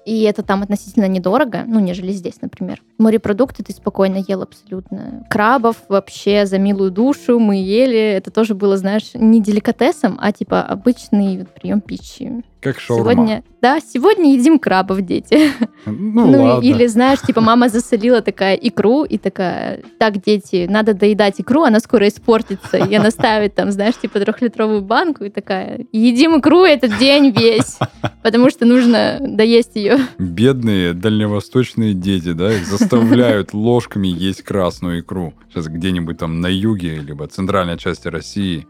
И 0.06 0.22
это 0.22 0.44
там 0.44 0.62
относительно 0.62 1.08
недорого, 1.08 1.64
ну, 1.66 1.80
нежели 1.80 2.12
здесь, 2.12 2.40
например. 2.40 2.80
Морепродукты 3.00 3.64
ты 3.64 3.74
спокойно 3.74 4.24
ел 4.28 4.44
абсолютно. 4.44 5.26
Крабов 5.32 5.78
вообще 5.90 6.46
за 6.46 6.60
милую 6.60 6.92
душу 6.92 7.40
мы 7.40 7.56
ели. 7.56 7.98
Это 7.98 8.30
тоже 8.30 8.54
было, 8.54 8.78
знаешь, 8.78 9.12
не 9.16 9.42
деликатесом, 9.42 10.20
а 10.22 10.32
типа 10.32 10.62
обычный 10.62 11.48
прием 11.60 11.82
пищи. 11.82 12.44
Как 12.66 12.80
шаурма. 12.80 13.12
Сегодня, 13.12 13.44
да, 13.62 13.80
сегодня 13.80 14.34
едим 14.34 14.58
крабов, 14.58 15.02
дети. 15.02 15.52
Ну, 15.86 16.26
ну 16.26 16.44
ладно. 16.44 16.66
или, 16.68 16.88
знаешь, 16.88 17.22
типа 17.22 17.42
мама 17.42 17.70
засолила 17.70 18.24
такая 18.24 18.56
икру 18.56 19.04
и 19.04 19.20
такая, 19.20 19.84
так, 20.00 20.20
дети, 20.20 20.66
надо 20.68 20.96
доедать 20.96 21.40
икру, 21.40 21.62
она 21.62 21.80
скоро 21.80 22.08
испортится. 22.08 22.78
И 22.78 22.96
она 22.96 23.12
ставит 23.12 23.54
там, 23.54 23.72
знаешь, 23.72 23.94
типа 24.02 24.20
трехлитровую 24.20 24.82
банку 24.82 25.26
и 25.26 25.30
такая, 25.30 25.86
едим 25.92 26.40
икру 26.40 26.64
этот 26.64 26.98
день 26.98 27.30
весь, 27.30 27.78
потому 28.24 28.50
что 28.50 28.66
нужно 28.66 29.20
доесть 29.22 29.76
ее. 29.76 30.00
Бедные 30.18 30.94
дальневосточные 30.94 31.94
дети, 31.94 32.32
да, 32.32 32.52
их 32.52 32.66
заставляют 32.66 33.54
ложками 33.54 34.08
есть 34.08 34.42
красную 34.42 35.02
икру. 35.02 35.36
Сейчас 35.50 35.68
где-нибудь 35.68 36.18
там 36.18 36.42
на 36.42 36.48
юге, 36.48 36.96
либо 36.96 37.28
центральной 37.28 37.78
части 37.78 38.08
России 38.08 38.66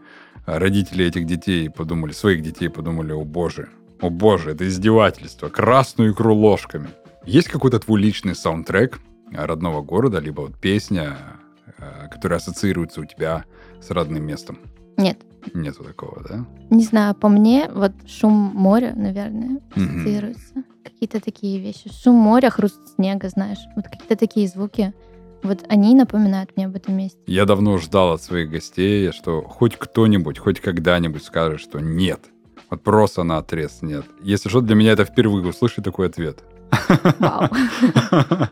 родители 0.46 1.06
этих 1.06 1.26
детей 1.26 1.70
подумали, 1.70 2.12
своих 2.12 2.42
детей 2.42 2.68
подумали, 2.68 3.12
о 3.12 3.24
боже, 3.24 3.68
о 4.00 4.10
боже, 4.10 4.50
это 4.52 4.66
издевательство. 4.66 5.48
Красную 5.48 6.12
икру 6.12 6.34
ложками. 6.34 6.88
Есть 7.24 7.48
какой-то 7.48 7.78
твой 7.80 8.00
личный 8.00 8.34
саундтрек 8.34 9.00
родного 9.32 9.82
города, 9.82 10.18
либо 10.18 10.42
вот 10.42 10.56
песня, 10.56 11.16
э, 11.78 12.08
которая 12.10 12.38
ассоциируется 12.38 13.00
у 13.00 13.04
тебя 13.04 13.44
с 13.80 13.90
родным 13.90 14.24
местом? 14.24 14.58
Нет. 14.96 15.18
Нету 15.54 15.84
такого, 15.84 16.22
да? 16.28 16.46
Не 16.70 16.84
знаю, 16.84 17.14
по 17.14 17.28
мне, 17.28 17.68
вот 17.72 17.92
шум 18.06 18.32
моря, 18.32 18.92
наверное, 18.96 19.60
ассоциируется. 19.74 20.52
Угу. 20.54 20.64
Какие-то 20.84 21.20
такие 21.20 21.60
вещи. 21.60 21.90
Шум 22.02 22.14
моря, 22.14 22.50
хруст 22.50 22.80
снега, 22.94 23.28
знаешь. 23.28 23.58
Вот 23.76 23.84
какие-то 23.84 24.16
такие 24.16 24.48
звуки. 24.48 24.92
Вот 25.42 25.64
они 25.68 25.94
напоминают 25.94 26.56
мне 26.56 26.66
об 26.66 26.74
этом 26.74 26.96
месте. 26.96 27.18
Я 27.26 27.44
давно 27.44 27.78
ждал 27.78 28.14
от 28.14 28.22
своих 28.22 28.50
гостей, 28.50 29.12
что 29.12 29.42
хоть 29.42 29.76
кто-нибудь, 29.76 30.38
хоть 30.38 30.60
когда-нибудь 30.60 31.22
скажет, 31.22 31.60
что 31.60 31.78
нет, 31.78 32.20
вот 32.70 32.82
просто 32.82 33.22
на 33.22 33.38
отрез 33.38 33.78
нет. 33.82 34.04
Если 34.22 34.48
что, 34.48 34.60
для 34.60 34.74
меня 34.74 34.92
это 34.92 35.04
впервые 35.04 35.46
услышать 35.46 35.84
такой 35.84 36.08
ответ. 36.08 36.42
Вау. 37.18 37.48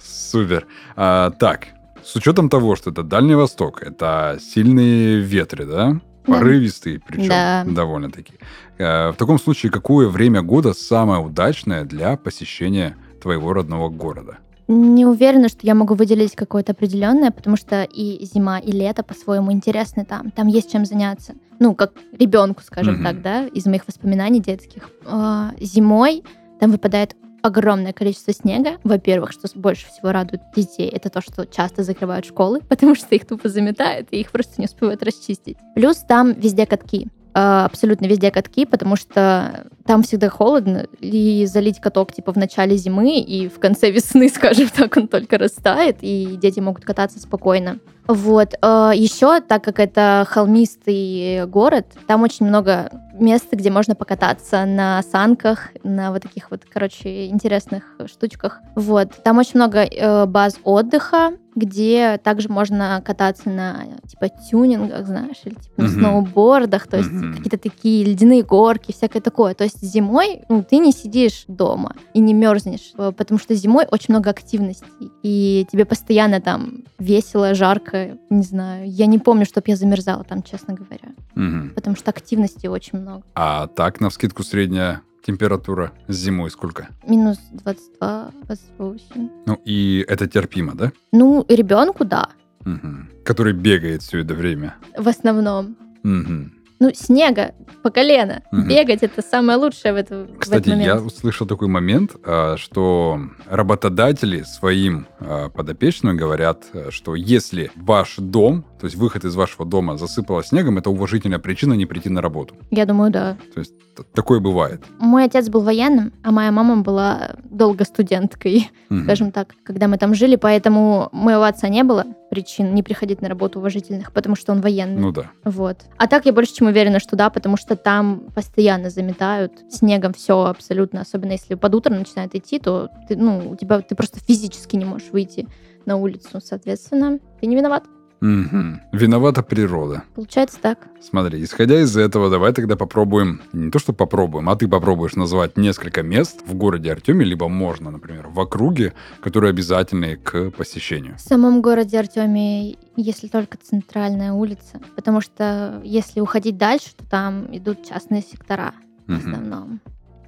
Супер. 0.00 0.66
А, 0.96 1.30
так, 1.30 1.68
с 2.04 2.14
учетом 2.16 2.48
того, 2.48 2.76
что 2.76 2.90
это 2.90 3.02
Дальний 3.02 3.34
Восток, 3.34 3.82
это 3.82 4.38
сильные 4.40 5.20
ветры, 5.20 5.66
да? 5.66 6.00
Порывистые, 6.24 7.00
причем 7.00 7.28
да. 7.28 7.64
довольно-таки. 7.66 8.34
А, 8.78 9.12
в 9.12 9.16
таком 9.16 9.38
случае, 9.38 9.72
какое 9.72 10.08
время 10.08 10.42
года 10.42 10.74
самое 10.74 11.20
удачное 11.20 11.84
для 11.84 12.16
посещения 12.16 12.96
твоего 13.22 13.52
родного 13.52 13.88
города? 13.88 14.38
Не 14.68 15.06
уверена, 15.06 15.48
что 15.48 15.60
я 15.62 15.74
могу 15.74 15.94
выделить 15.94 16.36
какое-то 16.36 16.72
определенное, 16.72 17.30
потому 17.30 17.56
что 17.56 17.84
и 17.84 18.22
зима, 18.24 18.58
и 18.58 18.70
лето 18.70 19.02
по-своему 19.02 19.50
интересны 19.50 20.04
там. 20.04 20.30
Там 20.30 20.46
есть 20.46 20.70
чем 20.70 20.84
заняться. 20.84 21.34
Ну, 21.58 21.74
как 21.74 21.92
ребенку, 22.12 22.62
скажем 22.62 23.00
mm-hmm. 23.00 23.04
так, 23.04 23.22
да, 23.22 23.46
из 23.46 23.64
моих 23.66 23.86
воспоминаний 23.86 24.40
детских. 24.40 24.90
А, 25.06 25.52
зимой 25.58 26.22
там 26.60 26.70
выпадает 26.70 27.16
огромное 27.42 27.92
количество 27.92 28.32
снега. 28.32 28.72
Во-первых, 28.84 29.32
что 29.32 29.48
больше 29.54 29.86
всего 29.88 30.12
радует 30.12 30.42
детей, 30.54 30.88
это 30.88 31.08
то, 31.08 31.20
что 31.20 31.46
часто 31.46 31.82
закрывают 31.82 32.26
школы, 32.26 32.60
потому 32.68 32.94
что 32.94 33.14
их 33.14 33.26
тупо 33.26 33.48
заметают, 33.48 34.08
и 34.10 34.20
их 34.20 34.30
просто 34.30 34.54
не 34.58 34.66
успевают 34.66 35.02
расчистить. 35.02 35.56
Плюс 35.74 35.96
там 35.98 36.32
везде 36.32 36.66
катки. 36.66 37.08
А, 37.40 37.66
абсолютно 37.66 38.06
везде 38.06 38.32
катки, 38.32 38.64
потому 38.66 38.96
что 38.96 39.68
там 39.86 40.02
всегда 40.02 40.28
холодно, 40.28 40.86
и 40.98 41.46
залить 41.46 41.80
каток 41.80 42.12
типа 42.12 42.32
в 42.32 42.36
начале 42.36 42.76
зимы 42.76 43.20
и 43.20 43.48
в 43.48 43.60
конце 43.60 43.90
весны, 43.92 44.28
скажем 44.28 44.68
так, 44.68 44.96
он 44.96 45.06
только 45.06 45.38
растает, 45.38 45.98
и 46.00 46.36
дети 46.42 46.58
могут 46.58 46.84
кататься 46.84 47.20
спокойно. 47.20 47.78
Вот. 48.08 48.54
А, 48.60 48.90
Еще, 48.92 49.40
так 49.40 49.62
как 49.62 49.78
это 49.78 50.26
холмистый 50.28 51.46
город, 51.46 51.86
там 52.08 52.24
очень 52.24 52.44
много 52.44 52.90
мест, 53.14 53.46
где 53.52 53.70
можно 53.70 53.94
покататься 53.94 54.64
на 54.64 55.00
санках, 55.04 55.68
на 55.84 56.10
вот 56.10 56.22
таких 56.22 56.50
вот, 56.50 56.62
короче, 56.68 57.28
интересных 57.28 57.84
штучках. 58.06 58.62
Вот. 58.74 59.10
Там 59.22 59.38
очень 59.38 59.56
много 59.56 59.84
э, 59.84 60.26
баз 60.26 60.56
отдыха, 60.64 61.34
где 61.58 62.18
также 62.22 62.48
можно 62.48 63.02
кататься 63.04 63.50
на 63.50 63.84
типа 64.06 64.28
тюнингах, 64.28 65.06
знаешь, 65.06 65.40
или 65.44 65.54
типа 65.54 65.82
на 65.82 65.88
сноубордах, 65.88 66.86
то 66.86 66.96
есть 66.96 67.10
какие-то 67.10 67.58
такие 67.58 68.04
ледяные 68.04 68.42
горки, 68.42 68.92
всякое 68.92 69.20
такое. 69.20 69.54
То 69.54 69.64
есть 69.64 69.82
зимой 69.82 70.42
ну, 70.48 70.62
ты 70.62 70.78
не 70.78 70.92
сидишь 70.92 71.44
дома 71.48 71.94
и 72.14 72.20
не 72.20 72.34
мерзнешь, 72.34 72.92
э, 72.96 73.12
потому 73.16 73.38
что 73.38 73.54
зимой 73.54 73.86
очень 73.90 74.14
много 74.14 74.30
активностей, 74.30 75.10
и 75.22 75.66
тебе 75.70 75.84
постоянно 75.84 76.40
там 76.40 76.84
весело, 76.98 77.54
жарко, 77.54 78.18
не 78.30 78.42
знаю. 78.42 78.90
Я 78.90 79.06
не 79.06 79.18
помню, 79.18 79.44
чтобы 79.44 79.64
я 79.68 79.76
замерзала 79.76 80.24
там, 80.24 80.42
честно 80.42 80.74
говоря, 80.74 81.70
потому 81.74 81.96
что 81.96 82.10
активности 82.10 82.66
очень 82.66 82.98
много. 82.98 83.22
А 83.34 83.66
так, 83.66 84.00
на 84.00 84.10
вскидку 84.10 84.42
средняя 84.42 85.02
температура 85.28 85.92
зимой 86.08 86.50
сколько? 86.50 86.88
Минус 87.06 87.38
22, 87.52 88.30
28. 88.46 89.28
Ну 89.44 89.60
и 89.66 90.02
это 90.08 90.26
терпимо, 90.26 90.74
да? 90.74 90.90
Ну, 91.12 91.44
ребенку, 91.48 92.06
да. 92.06 92.30
Угу. 92.64 93.24
Который 93.26 93.52
бегает 93.52 94.00
все 94.00 94.20
это 94.20 94.34
время. 94.34 94.76
В 94.96 95.06
основном. 95.06 95.76
Угу 96.02 96.57
ну, 96.80 96.90
снега 96.94 97.54
по 97.82 97.90
колено. 97.90 98.42
Угу. 98.52 98.62
Бегать 98.62 99.02
это 99.02 99.22
самое 99.22 99.58
лучшее 99.58 99.92
в, 99.92 99.96
это, 99.96 100.28
Кстати, 100.38 100.68
в 100.68 100.72
этот 100.72 100.84
я 100.84 100.96
услышал 100.96 101.46
такой 101.46 101.68
момент, 101.68 102.12
а, 102.24 102.56
что 102.56 103.20
работодатели 103.46 104.42
своим 104.42 105.06
а, 105.20 105.48
подопечным 105.48 106.16
говорят, 106.16 106.64
что 106.90 107.14
если 107.14 107.70
ваш 107.76 108.16
дом, 108.16 108.64
то 108.80 108.86
есть 108.86 108.96
выход 108.96 109.24
из 109.24 109.34
вашего 109.34 109.64
дома 109.64 109.96
засыпало 109.96 110.44
снегом, 110.44 110.78
это 110.78 110.90
уважительная 110.90 111.38
причина 111.38 111.74
не 111.74 111.86
прийти 111.86 112.08
на 112.08 112.22
работу. 112.22 112.54
Я 112.70 112.86
думаю, 112.86 113.10
да. 113.10 113.36
То 113.54 113.60
есть 113.60 113.74
такое 114.14 114.40
бывает. 114.40 114.82
Мой 114.98 115.24
отец 115.24 115.48
был 115.48 115.62
военным, 115.62 116.12
а 116.22 116.30
моя 116.30 116.52
мама 116.52 116.76
была 116.76 117.36
долго 117.44 117.84
студенткой, 117.84 118.70
угу. 118.90 119.02
скажем 119.02 119.32
так, 119.32 119.54
когда 119.64 119.88
мы 119.88 119.98
там 119.98 120.14
жили, 120.14 120.36
поэтому 120.36 121.08
моего 121.12 121.42
отца 121.42 121.68
не 121.68 121.82
было 121.82 122.06
причин 122.30 122.74
не 122.74 122.82
приходить 122.82 123.22
на 123.22 123.28
работу 123.28 123.58
уважительных, 123.58 124.12
потому 124.12 124.36
что 124.36 124.52
он 124.52 124.60
военный. 124.60 125.00
Ну 125.00 125.12
да. 125.12 125.30
Вот. 125.44 125.78
А 125.96 126.06
так 126.06 126.26
я 126.26 126.32
больше 126.32 126.54
чем 126.54 126.68
уверена, 126.68 127.00
что 127.00 127.16
да, 127.16 127.30
потому 127.30 127.56
что 127.56 127.76
там 127.76 128.30
постоянно 128.34 128.90
заметают 128.90 129.52
снегом 129.70 130.12
все 130.12 130.44
абсолютно, 130.44 131.00
особенно 131.00 131.32
если 131.32 131.54
под 131.54 131.74
утро 131.74 131.94
начинает 131.94 132.34
идти, 132.34 132.58
то 132.58 132.88
ты, 133.08 133.16
ну, 133.16 133.50
у 133.50 133.56
тебя 133.56 133.80
ты 133.80 133.94
просто 133.94 134.20
физически 134.20 134.76
не 134.76 134.84
можешь 134.84 135.10
выйти 135.10 135.46
на 135.86 135.96
улицу, 135.96 136.40
соответственно, 136.42 137.18
ты 137.40 137.46
не 137.46 137.56
виноват. 137.56 137.84
Угу. 138.20 138.80
Виновата 138.92 139.42
природа. 139.42 140.02
Получается 140.14 140.58
так. 140.60 140.78
Смотри, 141.00 141.42
исходя 141.42 141.80
из 141.80 141.96
этого, 141.96 142.30
давай 142.30 142.52
тогда 142.52 142.76
попробуем, 142.76 143.40
не 143.52 143.70
то 143.70 143.78
что 143.78 143.92
попробуем, 143.92 144.48
а 144.48 144.56
ты 144.56 144.66
попробуешь 144.66 145.14
назвать 145.14 145.56
несколько 145.56 146.02
мест 146.02 146.42
в 146.46 146.54
городе 146.54 146.90
Артеме, 146.90 147.24
либо 147.24 147.48
можно, 147.48 147.90
например, 147.90 148.28
в 148.28 148.40
округе, 148.40 148.94
которые 149.20 149.50
обязательны 149.50 150.16
к 150.16 150.50
посещению. 150.50 151.16
В 151.16 151.20
самом 151.20 151.62
городе 151.62 151.98
Артеме, 151.98 152.76
если 152.96 153.28
только 153.28 153.56
центральная 153.58 154.32
улица, 154.32 154.80
потому 154.96 155.20
что 155.20 155.80
если 155.84 156.20
уходить 156.20 156.56
дальше, 156.56 156.94
то 156.96 157.04
там 157.04 157.46
идут 157.56 157.86
частные 157.88 158.22
сектора 158.22 158.74
в 159.06 159.16
основном. 159.16 159.80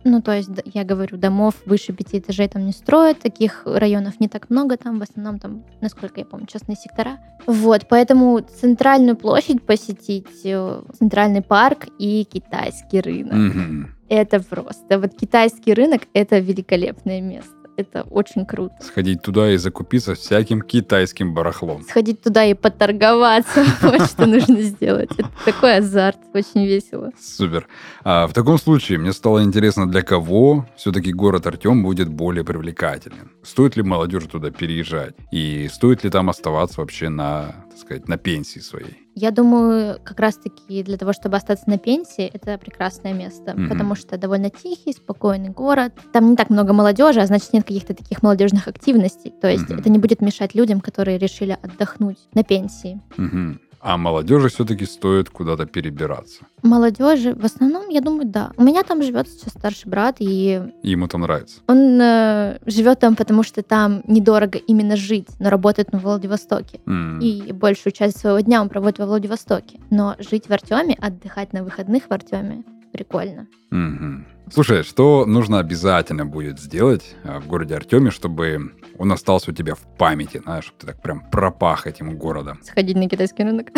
Ну, 0.04 0.22
то 0.22 0.32
есть, 0.32 0.50
я 0.64 0.84
говорю, 0.84 1.18
домов 1.18 1.54
выше 1.66 1.92
пяти 1.92 2.18
этажей 2.18 2.48
там 2.48 2.64
не 2.64 2.72
строят, 2.72 3.20
таких 3.20 3.62
районов 3.66 4.18
не 4.20 4.28
так 4.28 4.48
много 4.50 4.76
там, 4.76 4.98
в 4.98 5.02
основном 5.02 5.38
там, 5.38 5.64
насколько 5.80 6.20
я 6.20 6.26
помню, 6.26 6.46
частные 6.46 6.76
сектора. 6.76 7.18
Вот, 7.46 7.86
поэтому 7.88 8.40
центральную 8.40 9.16
площадь 9.16 9.62
посетить, 9.62 10.44
э, 10.44 10.82
центральный 10.98 11.42
парк 11.42 11.86
и 11.98 12.24
китайский 12.24 13.00
рынок. 13.00 13.34
Mm-hmm. 13.34 13.86
Это 14.08 14.40
просто. 14.40 14.98
Вот 14.98 15.14
китайский 15.14 15.74
рынок— 15.74 16.02
это 16.14 16.38
великолепное 16.38 17.20
место 17.20 17.59
это 17.80 18.02
очень 18.02 18.46
круто. 18.46 18.74
Сходить 18.80 19.22
туда 19.22 19.50
и 19.50 19.56
закупиться 19.56 20.14
всяким 20.14 20.62
китайским 20.62 21.34
барахлом. 21.34 21.82
Сходить 21.82 22.22
туда 22.22 22.44
и 22.44 22.54
поторговаться, 22.54 23.64
вот 23.82 24.06
что 24.06 24.26
нужно 24.26 24.60
сделать. 24.62 25.10
Это 25.16 25.30
такой 25.44 25.78
азарт, 25.78 26.18
очень 26.34 26.66
весело. 26.66 27.10
Супер. 27.20 27.66
А 28.04 28.26
в 28.26 28.32
таком 28.32 28.58
случае 28.58 28.98
мне 28.98 29.12
стало 29.12 29.42
интересно, 29.42 29.88
для 29.90 30.02
кого 30.02 30.66
все-таки 30.76 31.12
город 31.12 31.46
Артем 31.46 31.82
будет 31.82 32.08
более 32.08 32.44
привлекательным. 32.44 33.32
Стоит 33.42 33.76
ли 33.76 33.82
молодежи 33.82 34.28
туда 34.28 34.50
переезжать? 34.50 35.14
И 35.32 35.68
стоит 35.72 36.04
ли 36.04 36.10
там 36.10 36.30
оставаться 36.30 36.80
вообще 36.80 37.08
на, 37.08 37.54
сказать, 37.80 38.08
на 38.08 38.16
пенсии 38.16 38.60
своей? 38.60 38.96
Я 39.14 39.30
думаю, 39.30 40.00
как 40.04 40.20
раз-таки 40.20 40.82
для 40.82 40.96
того, 40.96 41.12
чтобы 41.12 41.36
остаться 41.36 41.68
на 41.68 41.78
пенсии, 41.78 42.24
это 42.32 42.56
прекрасное 42.58 43.12
место, 43.12 43.52
mm-hmm. 43.52 43.68
потому 43.68 43.94
что 43.94 44.16
довольно 44.16 44.50
тихий, 44.50 44.92
спокойный 44.92 45.50
город. 45.50 45.92
Там 46.12 46.30
не 46.30 46.36
так 46.36 46.50
много 46.50 46.72
молодежи, 46.72 47.20
а 47.20 47.26
значит 47.26 47.52
нет 47.52 47.64
каких-то 47.64 47.94
таких 47.94 48.22
молодежных 48.22 48.68
активностей. 48.68 49.32
То 49.40 49.50
есть 49.50 49.64
mm-hmm. 49.64 49.80
это 49.80 49.90
не 49.90 49.98
будет 49.98 50.20
мешать 50.20 50.54
людям, 50.54 50.80
которые 50.80 51.18
решили 51.18 51.58
отдохнуть 51.60 52.18
на 52.34 52.44
пенсии. 52.44 53.00
Mm-hmm. 53.16 53.58
А 53.80 53.96
молодежи 53.96 54.48
все-таки 54.48 54.84
стоит 54.84 55.30
куда-то 55.30 55.64
перебираться. 55.64 56.44
Молодежи, 56.62 57.34
в 57.34 57.44
основном, 57.44 57.88
я 57.88 58.02
думаю, 58.02 58.26
да. 58.26 58.52
У 58.58 58.62
меня 58.62 58.82
там 58.82 59.02
живет 59.02 59.28
сейчас 59.28 59.54
старший 59.54 59.90
брат, 59.90 60.16
и... 60.18 60.62
ему 60.82 61.08
там 61.08 61.22
нравится. 61.22 61.60
Он 61.66 61.98
э, 62.00 62.58
живет 62.66 63.00
там, 63.00 63.16
потому 63.16 63.42
что 63.42 63.62
там 63.62 64.02
недорого 64.06 64.58
именно 64.58 64.96
жить, 64.96 65.28
но 65.38 65.48
работает 65.48 65.92
на 65.92 65.98
Владивостоке. 65.98 66.80
Mm. 66.86 67.20
И 67.22 67.52
большую 67.52 67.92
часть 67.94 68.18
своего 68.18 68.40
дня 68.40 68.60
он 68.60 68.68
проводит 68.68 68.98
во 68.98 69.06
Владивостоке. 69.06 69.80
Но 69.88 70.14
жить 70.18 70.48
в 70.48 70.52
Артеме, 70.52 70.96
отдыхать 71.00 71.54
на 71.54 71.64
выходных 71.64 72.04
в 72.04 72.12
Артеме, 72.12 72.64
прикольно. 72.92 73.46
Mm-hmm. 73.72 74.24
Слушай, 74.52 74.82
что 74.82 75.26
нужно 75.26 75.60
обязательно 75.60 76.26
будет 76.26 76.58
сделать 76.58 77.14
э, 77.22 77.38
в 77.38 77.46
городе 77.46 77.76
Артеме, 77.76 78.10
чтобы 78.10 78.72
он 78.98 79.12
остался 79.12 79.52
у 79.52 79.54
тебя 79.54 79.76
в 79.76 79.80
памяти, 79.96 80.40
знаешь, 80.42 80.64
чтобы 80.64 80.78
ты 80.80 80.86
так 80.88 81.00
прям 81.00 81.30
пропах 81.30 81.86
этим 81.86 82.18
городом? 82.18 82.58
Сходить 82.64 82.96
на 82.96 83.08
китайский 83.08 83.44
рынок. 83.44 83.68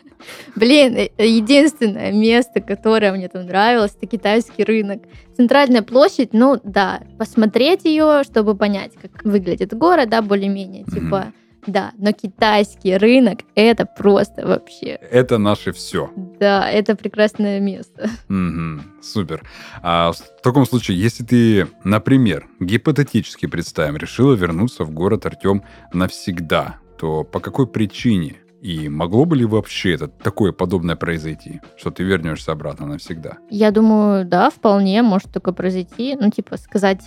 Блин, 0.56 0.96
э, 0.96 1.10
единственное 1.18 2.12
место, 2.12 2.62
которое 2.62 3.12
мне 3.12 3.28
там 3.28 3.44
нравилось, 3.44 3.94
это 3.94 4.06
китайский 4.06 4.64
рынок. 4.64 5.02
Центральная 5.36 5.82
площадь, 5.82 6.32
ну 6.32 6.58
да, 6.64 7.02
посмотреть 7.18 7.84
ее, 7.84 8.22
чтобы 8.24 8.56
понять, 8.56 8.92
как 9.00 9.22
выглядит 9.22 9.74
город, 9.74 10.08
да, 10.08 10.22
более-менее, 10.22 10.84
mm-hmm. 10.84 10.94
типа 10.94 11.32
да, 11.66 11.92
но 11.98 12.12
китайский 12.12 12.96
рынок 12.96 13.40
это 13.54 13.86
просто 13.86 14.46
вообще. 14.46 14.98
Это 15.10 15.38
наше 15.38 15.72
все. 15.72 16.10
Да, 16.38 16.68
это 16.70 16.96
прекрасное 16.96 17.60
место. 17.60 18.10
Угу, 18.28 19.02
супер. 19.02 19.42
А 19.82 20.12
в 20.12 20.42
таком 20.42 20.66
случае, 20.66 21.00
если 21.00 21.24
ты, 21.24 21.68
например, 21.84 22.46
гипотетически 22.60 23.46
представим, 23.46 23.96
решила 23.96 24.34
вернуться 24.34 24.84
в 24.84 24.90
город 24.90 25.26
Артем 25.26 25.62
навсегда, 25.92 26.76
то 26.98 27.24
по 27.24 27.40
какой 27.40 27.66
причине? 27.66 28.36
И 28.62 28.88
могло 28.88 29.26
бы 29.26 29.36
ли 29.36 29.44
вообще 29.44 29.94
это 29.94 30.08
такое 30.08 30.50
подобное 30.50 30.96
произойти, 30.96 31.60
что 31.76 31.90
ты 31.90 32.02
вернешься 32.02 32.52
обратно 32.52 32.86
навсегда? 32.86 33.36
Я 33.50 33.70
думаю, 33.70 34.24
да, 34.24 34.50
вполне 34.50 35.02
может 35.02 35.30
такое 35.30 35.54
произойти. 35.54 36.16
Ну, 36.18 36.30
типа 36.30 36.56
сказать 36.56 37.02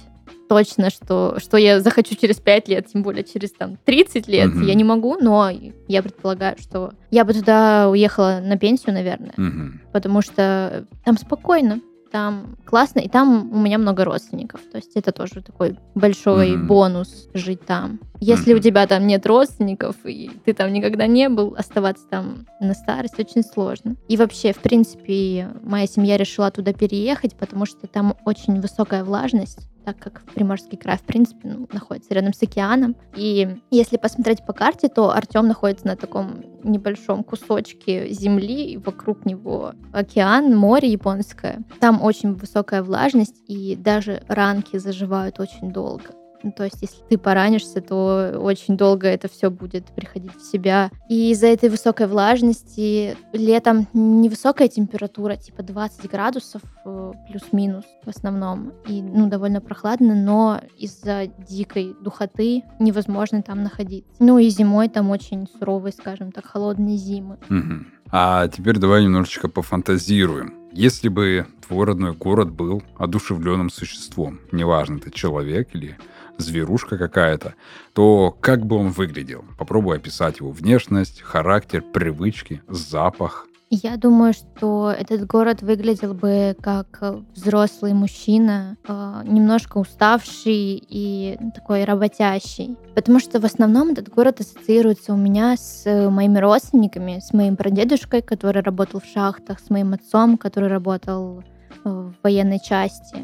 точно, 0.47 0.89
что, 0.89 1.35
что 1.39 1.57
я 1.57 1.79
захочу 1.79 2.15
через 2.15 2.37
5 2.37 2.67
лет, 2.67 2.87
тем 2.91 3.03
более 3.03 3.23
через 3.23 3.51
там 3.51 3.77
30 3.85 4.27
лет, 4.27 4.49
угу. 4.49 4.61
я 4.61 4.73
не 4.73 4.83
могу, 4.83 5.17
но 5.19 5.49
я 5.87 6.01
предполагаю, 6.01 6.55
что 6.59 6.93
я 7.11 7.25
бы 7.25 7.33
туда 7.33 7.89
уехала 7.89 8.39
на 8.43 8.57
пенсию, 8.57 8.93
наверное, 8.93 9.33
угу. 9.37 9.79
потому 9.91 10.21
что 10.21 10.85
там 11.03 11.17
спокойно, 11.17 11.81
там 12.11 12.57
классно, 12.65 12.99
и 12.99 13.07
там 13.07 13.51
у 13.51 13.59
меня 13.59 13.77
много 13.77 14.03
родственников. 14.03 14.61
То 14.71 14.77
есть 14.77 14.91
это 14.95 15.11
тоже 15.11 15.41
такой 15.41 15.77
большой 15.95 16.51
mm-hmm. 16.51 16.65
бонус 16.65 17.29
жить 17.33 17.65
там. 17.65 17.99
Если 18.19 18.53
mm-hmm. 18.53 18.57
у 18.57 18.61
тебя 18.61 18.87
там 18.87 19.07
нет 19.07 19.25
родственников, 19.25 19.95
и 20.03 20.31
ты 20.45 20.53
там 20.53 20.73
никогда 20.73 21.07
не 21.07 21.29
был, 21.29 21.55
оставаться 21.57 22.05
там 22.09 22.45
на 22.59 22.73
старость 22.73 23.19
очень 23.19 23.43
сложно. 23.43 23.95
И 24.07 24.17
вообще, 24.17 24.53
в 24.53 24.59
принципе, 24.59 25.49
моя 25.63 25.87
семья 25.87 26.17
решила 26.17 26.51
туда 26.51 26.73
переехать, 26.73 27.35
потому 27.35 27.65
что 27.65 27.87
там 27.87 28.15
очень 28.25 28.59
высокая 28.59 29.03
влажность 29.03 29.69
так 29.89 29.97
как 29.97 30.21
Приморский 30.35 30.77
край, 30.77 30.97
в 30.97 31.01
принципе, 31.01 31.47
ну, 31.47 31.67
находится 31.73 32.13
рядом 32.13 32.33
с 32.33 32.43
океаном. 32.43 32.95
И 33.15 33.57
если 33.71 33.97
посмотреть 33.97 34.45
по 34.45 34.53
карте, 34.53 34.87
то 34.87 35.09
Артем 35.09 35.47
находится 35.47 35.87
на 35.87 35.95
таком 35.95 36.43
небольшом 36.63 37.23
кусочке 37.23 38.09
земли, 38.13 38.73
и 38.73 38.77
вокруг 38.77 39.25
него 39.25 39.73
океан, 39.91 40.55
море 40.55 40.89
японское. 40.89 41.63
Там 41.79 42.03
очень 42.03 42.33
высокая 42.33 42.83
влажность, 42.83 43.41
и 43.47 43.75
даже 43.75 44.21
ранки 44.27 44.77
заживают 44.77 45.39
очень 45.39 45.71
долго. 45.71 46.18
Ну, 46.43 46.51
то 46.51 46.63
есть, 46.63 46.81
если 46.81 47.01
ты 47.09 47.17
поранишься, 47.17 47.81
то 47.81 48.33
очень 48.39 48.77
долго 48.77 49.07
это 49.07 49.27
все 49.27 49.49
будет 49.49 49.85
приходить 49.87 50.35
в 50.35 50.41
себя. 50.41 50.89
И 51.09 51.31
из-за 51.31 51.47
этой 51.47 51.69
высокой 51.69 52.07
влажности 52.07 53.17
летом 53.33 53.87
невысокая 53.93 54.67
температура, 54.67 55.35
типа 55.35 55.63
20 55.63 56.09
градусов 56.09 56.61
э, 56.85 57.11
плюс-минус 57.29 57.85
в 58.05 58.09
основном. 58.09 58.73
И, 58.87 59.01
ну, 59.01 59.27
довольно 59.27 59.61
прохладно, 59.61 60.15
но 60.15 60.61
из-за 60.77 61.27
дикой 61.47 61.95
духоты 62.01 62.63
невозможно 62.79 63.41
там 63.41 63.63
находиться. 63.63 64.11
Ну, 64.19 64.37
и 64.37 64.49
зимой 64.49 64.89
там 64.89 65.09
очень 65.09 65.47
суровые, 65.59 65.93
скажем 65.93 66.31
так, 66.31 66.45
холодные 66.45 66.97
зимы. 66.97 67.37
Угу. 67.49 67.85
А 68.11 68.47
теперь 68.47 68.77
давай 68.77 69.03
немножечко 69.03 69.49
пофантазируем. 69.49 70.58
Если 70.71 71.09
бы 71.09 71.47
твой 71.67 71.87
родной 71.87 72.13
город 72.13 72.51
был 72.51 72.83
одушевленным 72.97 73.69
существом, 73.69 74.39
неважно, 74.51 74.97
это 74.97 75.09
человек 75.11 75.69
или 75.73 75.97
зверушка 76.37 76.97
какая-то, 76.97 77.55
то 77.93 78.35
как 78.39 78.65
бы 78.65 78.75
он 78.75 78.89
выглядел? 78.89 79.45
Попробуй 79.57 79.97
описать 79.97 80.39
его 80.39 80.51
внешность, 80.51 81.21
характер, 81.21 81.81
привычки, 81.81 82.61
запах. 82.67 83.47
Я 83.71 83.97
думаю, 83.97 84.33
что 84.33 84.89
этот 84.89 85.27
город 85.27 85.61
выглядел 85.61 86.15
бы 86.15 86.55
как 86.59 87.03
взрослый 87.35 87.93
мужчина, 87.93 88.77
э, 88.87 89.21
немножко 89.25 89.77
уставший 89.77 90.83
и 90.89 91.37
такой 91.53 91.83
работящий. 91.83 92.77
Потому 92.95 93.19
что 93.19 93.39
в 93.39 93.45
основном 93.45 93.89
этот 93.89 94.09
город 94.09 94.39
ассоциируется 94.39 95.13
у 95.13 95.17
меня 95.17 95.55
с 95.55 95.85
моими 96.09 96.39
родственниками, 96.39 97.19
с 97.19 97.31
моим 97.31 97.55
прадедушкой, 97.55 98.23
который 98.23 98.63
работал 98.63 99.01
в 99.01 99.05
шахтах, 99.05 99.59
с 99.59 99.69
моим 99.69 99.93
отцом, 99.93 100.39
который 100.39 100.69
работал 100.69 101.43
в 101.83 102.15
военной 102.23 102.59
части. 102.59 103.17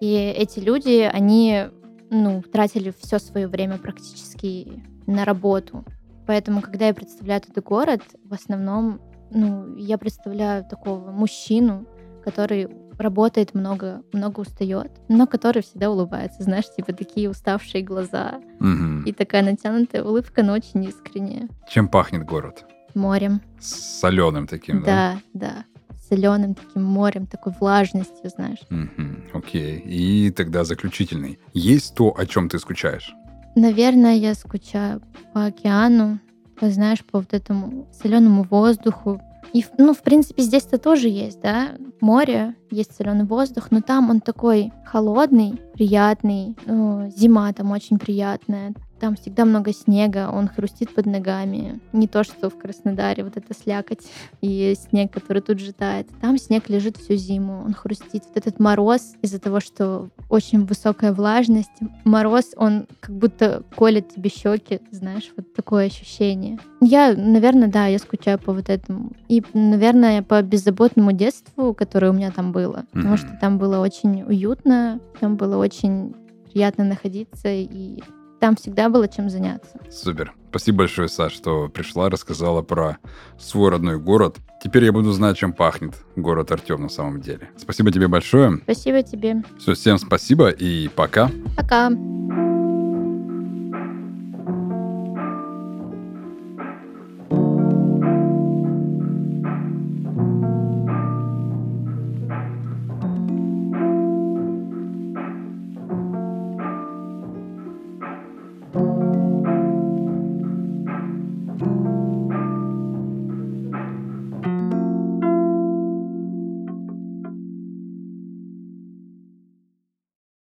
И 0.00 0.14
эти 0.14 0.60
люди, 0.60 1.10
они 1.12 1.66
ну, 2.10 2.42
тратили 2.42 2.92
все 3.00 3.18
свое 3.18 3.48
время 3.48 3.78
практически 3.78 4.84
на 5.06 5.24
работу. 5.24 5.84
Поэтому, 6.26 6.60
когда 6.60 6.86
я 6.86 6.94
представляю 6.94 7.40
этот 7.40 7.64
город, 7.64 8.02
в 8.22 8.34
основном, 8.34 9.00
ну, 9.30 9.76
я 9.76 9.98
представляю 9.98 10.64
такого 10.64 11.10
мужчину, 11.10 11.86
который 12.24 12.68
работает 12.98 13.54
много, 13.54 14.02
много 14.12 14.40
устает, 14.40 14.90
но 15.08 15.26
который 15.26 15.62
всегда 15.62 15.90
улыбается, 15.90 16.42
знаешь, 16.42 16.64
типа 16.74 16.92
такие 16.92 17.30
уставшие 17.30 17.82
глаза 17.84 18.40
угу. 18.58 19.02
и 19.06 19.12
такая 19.12 19.42
натянутая 19.42 20.02
улыбка, 20.02 20.42
но 20.42 20.54
очень 20.54 20.84
искренняя. 20.84 21.48
Чем 21.68 21.88
пахнет 21.88 22.24
город? 22.24 22.64
Морем. 22.94 23.40
С 23.60 24.00
соленым 24.00 24.46
таким, 24.46 24.82
да? 24.82 25.20
Да, 25.32 25.46
да 25.52 25.64
соленым 26.08 26.54
таким 26.54 26.82
морем, 26.84 27.26
такой 27.26 27.52
влажностью, 27.58 28.30
знаешь. 28.30 28.60
Угу, 28.70 29.38
окей. 29.38 29.78
И 29.78 30.30
тогда 30.30 30.64
заключительный. 30.64 31.38
Есть 31.52 31.94
то, 31.94 32.14
о 32.16 32.26
чем 32.26 32.48
ты 32.48 32.58
скучаешь? 32.58 33.14
Наверное, 33.54 34.14
я 34.14 34.34
скучаю 34.34 35.02
по 35.34 35.46
океану, 35.46 36.18
знаешь, 36.60 37.04
по 37.04 37.18
вот 37.18 37.32
этому 37.32 37.86
соленому 37.92 38.42
воздуху. 38.42 39.20
И, 39.52 39.64
ну, 39.78 39.94
в 39.94 40.02
принципе, 40.02 40.42
здесь-то 40.42 40.78
тоже 40.78 41.08
есть, 41.08 41.40
да, 41.40 41.70
море, 42.00 42.54
есть 42.70 42.94
соленый 42.94 43.24
воздух, 43.24 43.70
но 43.70 43.80
там 43.80 44.10
он 44.10 44.20
такой 44.20 44.72
холодный, 44.84 45.60
приятный. 45.72 46.56
Ну, 46.66 47.10
зима 47.16 47.52
там 47.52 47.70
очень 47.70 47.98
приятная. 47.98 48.74
Там 49.00 49.16
всегда 49.16 49.44
много 49.44 49.72
снега, 49.72 50.30
он 50.32 50.48
хрустит 50.48 50.94
под 50.94 51.06
ногами. 51.06 51.80
Не 51.92 52.08
то, 52.08 52.24
что 52.24 52.50
в 52.50 52.58
Краснодаре 52.58 53.24
вот 53.24 53.36
эта 53.36 53.54
слякоть 53.54 54.06
и 54.40 54.74
снег, 54.88 55.12
который 55.12 55.42
тут 55.42 55.60
же 55.60 55.72
тает. 55.72 56.08
Там 56.20 56.38
снег 56.38 56.68
лежит 56.68 56.96
всю 56.96 57.14
зиму, 57.14 57.62
он 57.64 57.74
хрустит. 57.74 58.24
Вот 58.28 58.36
этот 58.36 58.58
мороз 58.58 59.14
из-за 59.22 59.38
того, 59.38 59.60
что 59.60 60.08
очень 60.28 60.64
высокая 60.64 61.12
влажность, 61.12 61.70
мороз, 62.04 62.52
он 62.56 62.86
как 63.00 63.16
будто 63.16 63.62
колет 63.76 64.14
тебе 64.14 64.30
щеки, 64.30 64.80
знаешь, 64.90 65.32
вот 65.36 65.52
такое 65.54 65.86
ощущение. 65.86 66.58
Я, 66.80 67.14
наверное, 67.16 67.68
да, 67.68 67.86
я 67.86 67.98
скучаю 67.98 68.38
по 68.38 68.52
вот 68.52 68.68
этому. 68.68 69.12
И, 69.28 69.42
наверное, 69.52 70.22
по 70.22 70.42
беззаботному 70.42 71.12
детству, 71.12 71.74
которое 71.74 72.10
у 72.10 72.14
меня 72.14 72.30
там 72.30 72.52
было. 72.52 72.84
Потому 72.92 73.16
что 73.16 73.36
там 73.40 73.58
было 73.58 73.78
очень 73.78 74.22
уютно, 74.22 75.00
там 75.20 75.36
было 75.36 75.56
очень 75.56 76.14
приятно 76.52 76.84
находиться 76.84 77.48
и 77.48 78.00
там 78.40 78.56
всегда 78.56 78.88
было 78.88 79.08
чем 79.08 79.30
заняться. 79.30 79.78
Супер. 79.90 80.34
Спасибо 80.50 80.78
большое, 80.78 81.08
Саш, 81.08 81.32
что 81.32 81.68
пришла, 81.68 82.08
рассказала 82.08 82.62
про 82.62 82.98
свой 83.38 83.70
родной 83.70 83.98
город. 83.98 84.36
Теперь 84.62 84.84
я 84.84 84.92
буду 84.92 85.12
знать, 85.12 85.36
чем 85.36 85.52
пахнет 85.52 85.94
город 86.16 86.50
Артем 86.50 86.82
на 86.82 86.88
самом 86.88 87.20
деле. 87.20 87.50
Спасибо 87.56 87.92
тебе 87.92 88.08
большое. 88.08 88.58
Спасибо 88.62 89.02
тебе. 89.02 89.42
Все, 89.58 89.74
всем 89.74 89.98
спасибо 89.98 90.48
и 90.48 90.88
пока. 90.88 91.30
Пока. 91.56 91.90